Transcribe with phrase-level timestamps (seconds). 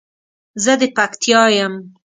[0.63, 1.73] زه د پکتیا یم